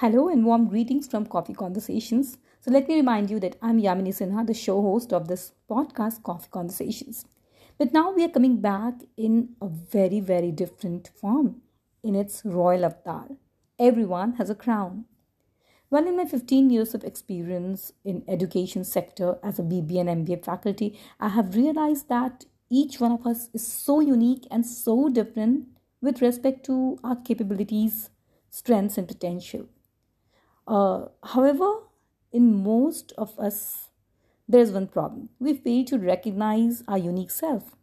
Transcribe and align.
Hello 0.00 0.28
and 0.30 0.46
warm 0.46 0.66
greetings 0.66 1.06
from 1.06 1.26
Koffee 1.26 1.54
Konversations. 1.54 2.38
So, 2.62 2.70
let 2.70 2.88
me 2.88 2.94
remind 2.94 3.28
you 3.28 3.38
that 3.40 3.56
I'm 3.60 3.78
Yamini 3.78 4.14
Sinha, 4.18 4.46
the 4.46 4.54
show 4.54 4.80
host 4.80 5.12
of 5.12 5.28
this 5.28 5.52
podcast, 5.68 6.22
Koffee 6.22 6.48
Konversations. 6.48 7.26
But 7.76 7.92
now 7.92 8.10
we 8.10 8.24
are 8.24 8.30
coming 8.30 8.62
back 8.62 8.94
in 9.18 9.50
a 9.60 9.68
very, 9.68 10.20
very 10.20 10.52
different 10.52 11.10
form 11.20 11.60
in 12.02 12.14
its 12.14 12.40
royal 12.46 12.86
avatar. 12.86 13.26
Everyone 13.78 14.36
has 14.36 14.48
a 14.48 14.54
crown. 14.54 15.04
Well, 15.90 16.06
in 16.06 16.16
my 16.16 16.24
15 16.24 16.70
years 16.70 16.94
of 16.94 17.04
experience 17.04 17.92
in 18.02 18.24
education 18.26 18.84
sector 18.84 19.36
as 19.42 19.58
a 19.58 19.62
BBA 19.62 20.08
and 20.08 20.26
MBA 20.26 20.42
faculty, 20.42 20.98
I 21.20 21.28
have 21.28 21.54
realized 21.54 22.08
that 22.08 22.46
each 22.70 23.00
one 23.00 23.12
of 23.12 23.26
us 23.26 23.50
is 23.52 23.66
so 23.66 24.00
unique 24.00 24.46
and 24.50 24.64
so 24.64 25.10
different 25.10 25.66
with 26.00 26.22
respect 26.22 26.64
to 26.64 26.98
our 27.04 27.16
capabilities, 27.16 28.08
strengths, 28.48 28.96
and 28.96 29.06
potential. 29.06 29.68
Uh, 30.70 31.06
however, 31.24 31.68
in 32.32 32.62
most 32.62 33.12
of 33.18 33.36
us, 33.40 33.88
there 34.48 34.60
is 34.60 34.70
one 34.70 34.86
problem. 34.86 35.28
We 35.40 35.54
fail 35.54 35.84
to 35.86 35.98
recognize 35.98 36.84
our 36.86 36.96
unique 36.98 37.32
self. 37.32 37.74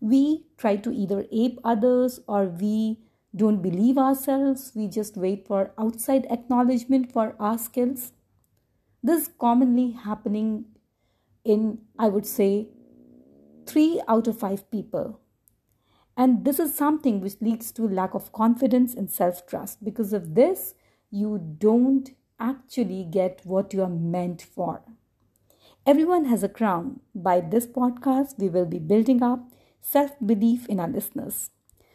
We 0.00 0.46
try 0.58 0.76
to 0.76 0.90
either 0.92 1.24
ape 1.30 1.60
others 1.62 2.18
or 2.26 2.46
we 2.46 2.98
don't 3.34 3.62
believe 3.62 3.96
ourselves. 3.96 4.72
We 4.74 4.88
just 4.88 5.16
wait 5.16 5.46
for 5.46 5.72
outside 5.78 6.26
acknowledgement 6.28 7.12
for 7.12 7.36
our 7.38 7.58
skills. 7.58 8.12
This 9.04 9.22
is 9.22 9.30
commonly 9.38 9.92
happening 9.92 10.64
in, 11.44 11.78
I 11.96 12.08
would 12.08 12.26
say, 12.26 12.70
three 13.66 14.02
out 14.08 14.26
of 14.26 14.38
five 14.38 14.68
people 14.72 15.20
and 16.16 16.44
this 16.44 16.58
is 16.58 16.74
something 16.74 17.20
which 17.20 17.40
leads 17.40 17.70
to 17.72 17.86
lack 17.86 18.14
of 18.14 18.32
confidence 18.32 18.94
and 18.94 19.10
self 19.10 19.46
trust. 19.46 19.84
Because 19.84 20.12
of 20.12 20.34
this, 20.34 20.74
you 21.10 21.38
don't 21.58 22.10
actually 22.38 23.04
get 23.04 23.40
what 23.44 23.72
you 23.72 23.82
are 23.82 23.88
meant 23.88 24.42
for. 24.42 24.82
Everyone 25.86 26.24
has 26.26 26.42
a 26.42 26.48
crown. 26.48 27.00
By 27.14 27.40
this 27.40 27.66
podcast, 27.66 28.38
we 28.38 28.48
will 28.48 28.66
be 28.66 28.78
building 28.78 29.22
up 29.22 29.48
self 29.80 30.12
belief 30.24 30.66
in 30.68 30.80
our 30.80 30.88
listeners. 30.88 31.50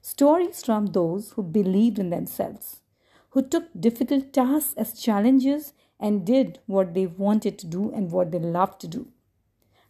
Stories 0.00 0.64
from 0.64 0.86
those 0.86 1.32
who 1.32 1.42
believed 1.42 1.98
in 1.98 2.10
themselves, 2.10 2.80
who 3.30 3.42
took 3.42 3.64
difficult 3.78 4.32
tasks 4.32 4.74
as 4.76 5.00
challenges 5.00 5.72
and 6.00 6.26
did 6.26 6.58
what 6.66 6.94
they 6.94 7.06
wanted 7.06 7.58
to 7.58 7.66
do 7.66 7.90
and 7.92 8.10
what 8.10 8.30
they 8.32 8.38
loved 8.38 8.80
to 8.80 8.88
do. 8.88 9.08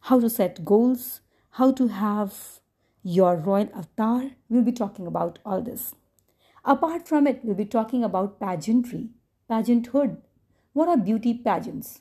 How 0.00 0.20
to 0.20 0.28
set 0.30 0.64
goals, 0.64 1.20
how 1.50 1.72
to 1.72 1.88
have 1.88 2.60
your 3.02 3.36
royal 3.36 3.68
avatar, 3.74 4.30
we'll 4.48 4.62
be 4.62 4.72
talking 4.72 5.06
about 5.06 5.38
all 5.44 5.62
this. 5.62 5.94
Apart 6.64 7.06
from 7.06 7.26
it, 7.26 7.44
we'll 7.44 7.54
be 7.54 7.64
talking 7.64 8.02
about 8.02 8.40
pageantry, 8.40 9.10
pageanthood. 9.50 10.16
What 10.74 10.88
are 10.88 10.96
beauty 10.96 11.34
pageants? 11.34 12.00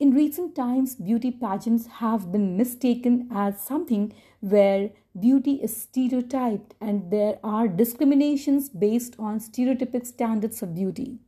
In 0.00 0.10
recent 0.10 0.56
times, 0.56 0.96
beauty 0.96 1.30
pageants 1.30 1.86
have 2.00 2.32
been 2.32 2.56
mistaken 2.56 3.28
as 3.32 3.60
something 3.60 4.12
where 4.40 4.90
beauty 5.16 5.52
is 5.62 5.80
stereotyped 5.82 6.74
and 6.80 7.12
there 7.12 7.38
are 7.44 7.68
discriminations 7.68 8.68
based 8.70 9.14
on 9.20 9.38
stereotypic 9.38 10.04
standards 10.04 10.62
of 10.62 10.74
beauty. 10.74 11.20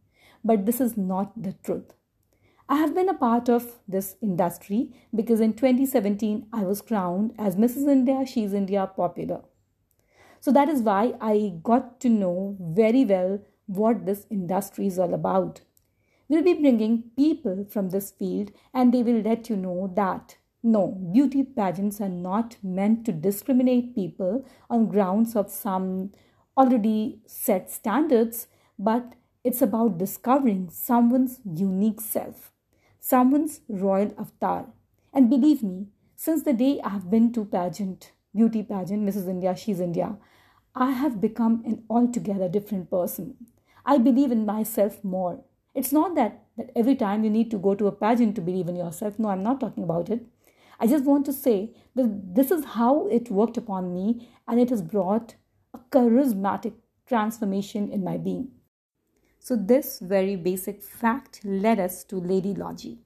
But 0.44 0.66
this 0.66 0.80
is 0.80 0.96
not 0.96 1.41
the 1.41 1.52
truth. 1.62 1.94
I 2.68 2.78
have 2.78 2.92
been 2.92 3.08
a 3.08 3.14
part 3.14 3.48
of 3.48 3.78
this 3.86 4.16
industry 4.20 4.92
because 5.14 5.38
in 5.38 5.52
2017 5.52 6.48
I 6.52 6.64
was 6.64 6.83
crowned 6.83 7.34
as 7.38 7.55
Mrs. 7.55 7.88
India, 7.88 8.27
She's 8.27 8.52
India 8.52 8.91
popular. 8.96 9.42
So 10.41 10.50
that 10.50 10.68
is 10.68 10.83
why 10.83 11.14
I 11.20 11.52
got 11.62 12.00
to 12.00 12.08
know 12.08 12.56
very 12.61 13.05
well 13.05 13.38
what 13.66 14.06
this 14.06 14.27
industry 14.28 14.88
is 14.88 14.98
all 14.98 15.14
about. 15.14 15.61
We'll 16.31 16.45
be 16.45 16.55
bringing 16.55 17.11
people 17.17 17.67
from 17.68 17.91
this 17.91 18.11
field 18.13 18.52
and 18.73 18.95
they 18.95 19.02
will 19.02 19.20
let 19.20 19.51
you 19.51 19.57
know 19.57 19.92
that 19.96 20.36
no, 20.63 20.86
beauty 21.13 21.42
pageants 21.42 22.01
are 22.01 22.08
not 22.08 22.57
meant 22.63 23.05
to 23.07 23.13
discriminate 23.13 23.95
people 23.95 24.46
on 24.70 24.89
grounds 24.89 25.36
of 25.36 25.51
some 25.51 26.13
already 26.57 27.20
set 27.27 27.70
standards, 27.70 28.46
but 28.79 29.14
it's 29.45 29.61
about 29.61 29.98
discovering 29.98 30.70
someone's 30.70 31.41
unique 31.45 32.01
self 32.01 32.52
someone's 33.01 33.61
royal 33.68 34.14
avatar. 34.18 34.67
And 35.12 35.29
believe 35.30 35.62
me, 35.62 35.89
since 36.14 36.42
the 36.45 36.52
day 36.52 36.80
I 36.85 36.91
have 36.91 37.11
been 37.11 37.33
to 37.33 37.45
pageant, 37.45 38.12
beauty 38.35 38.62
pageant, 38.62 39.08
Mrs. 39.08 39.29
India, 39.29 39.57
She's 39.57 39.80
India, 39.80 40.17
I 40.74 40.92
have 40.92 41.20
become 41.20 41.62
an 41.64 41.83
altogether 41.91 42.48
different 42.48 42.91
person. 42.91 43.35
I 43.85 43.98
believe 43.98 44.30
in 44.30 44.47
myself 44.47 45.02
more. 45.02 45.42
It's 45.75 45.92
not 45.92 46.14
that, 46.17 46.45
that 46.57 46.70
every 46.75 46.97
time 46.97 47.25
you 47.25 47.31
need 47.31 47.51
to 47.53 47.58
go 47.58 47.75
to 47.75 47.86
a 47.86 47.92
pageant 47.92 48.35
to 48.36 48.41
believe 48.41 48.69
in 48.69 48.77
yourself. 48.77 49.19
No, 49.19 49.29
I'm 49.29 49.42
not 49.42 49.61
talking 49.61 49.85
about 49.85 50.11
it. 50.11 50.27
I 50.81 50.86
just 50.86 51.05
want 51.05 51.27
to 51.27 51.33
say 51.33 51.75
that 51.95 52.35
this 52.35 52.51
is 52.51 52.64
how 52.64 53.07
it 53.08 53.31
worked 53.31 53.57
upon 53.57 53.95
me 53.95 54.29
and 54.48 54.59
it 54.59 54.70
has 54.70 54.83
brought 54.83 55.35
a 55.75 55.79
charismatic 55.79 56.73
transformation 57.07 57.91
in 57.91 58.03
my 58.03 58.17
being. 58.17 58.48
So, 59.39 59.57
this 59.57 60.01
very 60.01 60.36
basic 60.36 60.83
fact 60.83 61.41
led 61.45 61.80
us 61.80 62.05
to 62.05 62.17
Lady 62.17 62.55
Logie. 62.55 63.01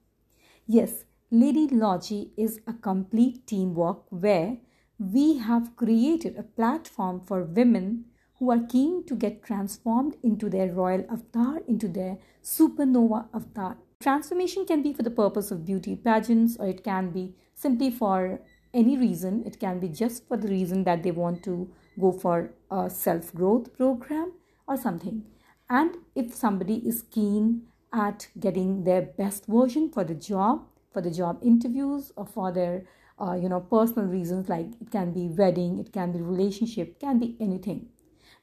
Yes, 0.67 1.05
Lady 1.31 1.67
Logie 1.67 2.31
is 2.37 2.59
a 2.67 2.73
complete 2.73 3.47
teamwork 3.47 4.03
where 4.09 4.57
we 4.97 5.37
have 5.37 5.75
created 5.75 6.37
a 6.37 6.43
platform 6.43 7.19
for 7.19 7.43
women 7.43 8.05
who 8.39 8.51
are 8.51 8.65
keen 8.69 9.03
to 9.05 9.15
get 9.15 9.43
transformed 9.43 10.15
into 10.23 10.49
their 10.49 10.71
royal 10.71 11.05
avatar, 11.09 11.61
into 11.67 11.87
their 11.87 12.17
supernova 12.43 13.27
avatar. 13.33 13.77
Transformation 14.01 14.65
can 14.65 14.81
be 14.83 14.93
for 14.93 15.03
the 15.03 15.09
purpose 15.11 15.51
of 15.51 15.65
beauty 15.65 15.95
pageants, 15.95 16.57
or 16.59 16.67
it 16.67 16.83
can 16.83 17.09
be 17.11 17.33
simply 17.53 17.89
for 17.89 18.39
any 18.73 18.97
reason. 18.97 19.43
It 19.45 19.59
can 19.59 19.79
be 19.79 19.87
just 19.87 20.27
for 20.27 20.37
the 20.37 20.49
reason 20.49 20.83
that 20.83 21.03
they 21.03 21.11
want 21.11 21.43
to 21.43 21.69
go 21.99 22.11
for 22.11 22.51
a 22.69 22.89
self 22.89 23.33
growth 23.33 23.75
program 23.77 24.33
or 24.67 24.77
something 24.77 25.23
and 25.69 25.97
if 26.15 26.33
somebody 26.33 26.75
is 26.87 27.03
keen 27.11 27.63
at 27.93 28.27
getting 28.39 28.83
their 28.83 29.01
best 29.01 29.45
version 29.47 29.89
for 29.91 30.03
the 30.03 30.13
job 30.13 30.65
for 30.93 31.01
the 31.01 31.11
job 31.11 31.39
interviews 31.41 32.11
or 32.15 32.25
for 32.25 32.51
their 32.51 32.83
uh, 33.19 33.33
you 33.33 33.49
know 33.49 33.59
personal 33.59 34.05
reasons 34.07 34.49
like 34.49 34.67
it 34.81 34.91
can 34.91 35.11
be 35.11 35.27
wedding 35.27 35.79
it 35.79 35.91
can 35.91 36.11
be 36.11 36.19
relationship 36.21 36.99
can 36.99 37.19
be 37.19 37.35
anything 37.39 37.87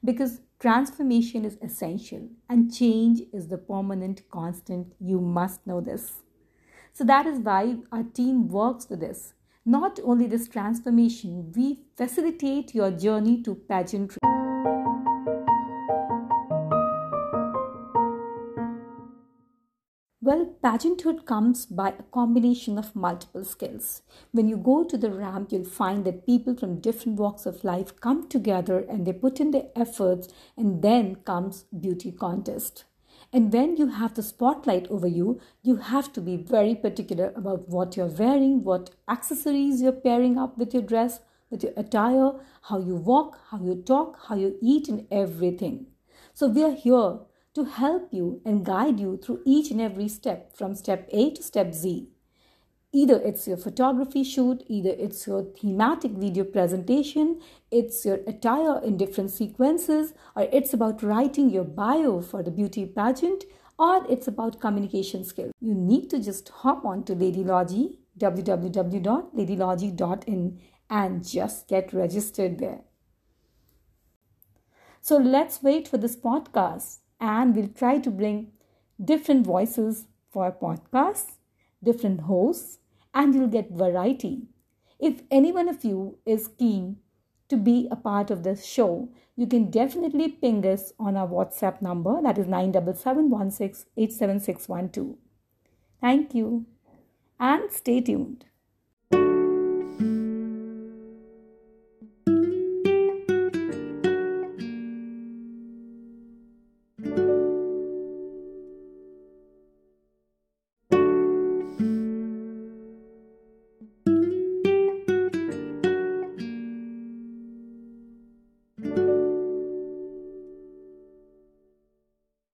because 0.05 0.41
transformation 0.59 1.45
is 1.45 1.59
essential 1.63 2.29
and 2.49 2.75
change 2.75 3.23
is 3.33 3.49
the 3.49 3.59
permanent 3.59 4.23
constant. 4.31 4.95
You 5.01 5.21
must 5.21 5.67
know 5.67 5.81
this. 5.81 6.23
So 6.93 7.05
that 7.05 7.27
is 7.27 7.39
why 7.39 7.77
our 7.91 8.03
team 8.03 8.49
works 8.49 8.87
for 8.87 8.97
this. 8.97 9.35
Not 9.65 10.01
only 10.05 10.27
this 10.27 10.49
transformation 10.49 11.53
we 11.57 11.81
facilitate 11.97 12.75
your 12.75 12.91
journey 12.91 13.43
to 13.43 13.55
pageantry 13.55 14.19
Well, 20.25 20.55
pageanthood 20.63 21.27
comes 21.27 21.67
by 21.67 21.89
a 21.89 22.05
combination 22.13 22.79
of 22.79 22.95
multiple 22.95 23.45
skills. 23.45 24.03
When 24.31 24.47
you 24.47 24.57
go 24.57 24.85
to 24.85 24.97
the 24.97 25.11
ramp, 25.11 25.51
you'll 25.51 25.65
find 25.65 26.05
that 26.05 26.27
people 26.27 26.55
from 26.55 26.79
different 26.79 27.19
walks 27.19 27.45
of 27.45 27.65
life 27.65 27.99
come 27.99 28.29
together 28.29 28.87
and 28.89 29.05
they 29.05 29.15
put 29.15 29.41
in 29.41 29.51
their 29.51 29.67
efforts, 29.75 30.29
and 30.57 30.81
then 30.81 31.17
comes 31.25 31.65
beauty 31.77 32.13
contest. 32.13 32.85
And 33.33 33.53
when 33.53 33.77
you 33.77 33.89
have 33.89 34.15
the 34.15 34.23
spotlight 34.23 34.87
over 34.91 35.09
you, 35.09 35.41
you 35.61 35.75
have 35.75 36.13
to 36.13 36.21
be 36.21 36.37
very 36.37 36.77
particular 36.77 37.33
about 37.35 37.69
what 37.69 37.97
you're 37.97 38.07
wearing, 38.07 38.63
what 38.63 38.91
accessories 39.09 39.83
you're 39.83 39.91
pairing 39.91 40.39
up 40.39 40.57
with 40.57 40.73
your 40.73 40.85
dress, 40.85 41.19
with 41.51 41.65
your 41.65 41.73
attire, 41.77 42.35
how 42.69 42.79
you 42.79 42.95
walk, 42.95 43.41
how 43.51 43.59
you 43.59 43.75
talk, 43.75 44.21
how 44.29 44.37
you 44.37 44.57
eat, 44.63 44.87
and 44.87 45.05
everything. 45.11 45.87
So, 46.33 46.47
we 46.47 46.63
are 46.63 46.77
here 46.77 47.19
to 47.55 47.65
help 47.65 48.09
you 48.13 48.41
and 48.45 48.65
guide 48.65 48.99
you 48.99 49.17
through 49.17 49.43
each 49.45 49.71
and 49.71 49.81
every 49.81 50.09
step 50.09 50.57
from 50.57 50.75
step 50.75 51.09
A 51.13 51.31
to 51.31 51.43
step 51.43 51.75
Z. 51.75 52.09
Either 52.95 53.19
it's 53.23 53.49
your 53.49 53.57
photography 53.57 54.23
shoot, 54.23 54.63
either 54.67 54.91
it's 54.91 55.27
your 55.27 55.45
thematic 55.45 56.13
video 56.13 56.45
presentation, 56.45 57.41
it's 57.71 58.05
your 58.05 58.21
attire 58.27 58.85
in 58.85 58.99
different 58.99 59.31
sequences, 59.31 60.13
or 60.37 60.47
it's 60.53 60.75
about 60.75 61.03
writing 61.03 61.49
your 61.49 61.65
bio 61.65 62.21
for 62.21 62.43
the 62.43 62.51
beauty 62.51 62.85
pageant, 62.85 63.45
or 63.79 64.05
it's 64.11 64.29
about 64.29 64.61
communication 64.61 65.25
skills. 65.25 65.53
You 65.59 65.75
need 65.75 66.11
to 66.11 66.23
just 66.23 66.51
hop 66.51 66.85
on 66.85 67.05
to 67.05 67.15
Lady 67.15 67.43
Logie, 67.43 67.99
www.ladylogie.in, 68.19 70.61
and 70.91 71.27
just 71.27 71.69
get 71.69 71.95
registered 71.95 72.59
there. 72.59 72.83
So 75.01 75.17
let's 75.17 75.63
wait 75.63 75.89
for 75.89 75.97
this 75.97 76.15
podcast 76.15 76.99
and 77.23 77.57
we'll 77.57 77.69
try 77.69 77.99
to 77.99 78.11
bring 78.11 78.53
different 79.03 79.47
voices 79.47 80.05
for 80.31 80.51
podcasts, 80.51 81.37
different 81.83 82.21
hosts, 82.23 82.79
and 83.15 83.35
you'll 83.35 83.47
get 83.47 83.71
variety. 83.71 84.49
If 84.99 85.23
any 85.31 85.53
one 85.53 85.69
of 85.69 85.85
you 85.85 86.19
is 86.27 86.49
keen 86.49 86.97
to 87.49 87.57
be 87.57 87.87
a 87.91 87.97
part 87.97 88.31
of 88.31 88.43
this 88.43 88.67
show, 88.67 89.09
you 89.37 89.47
can 89.47 89.71
definitely 89.71 90.29
ping 90.29 90.67
us 90.67 90.93
on 90.99 91.17
our 91.17 91.29
WhatsApp 91.29 91.81
number 91.81 92.21
that 92.23 92.37
is 92.39 92.47
97716 92.47 95.17
Thank 96.01 96.35
you 96.35 96.67
and 97.39 97.71
stay 97.71 98.01
tuned. 98.01 98.47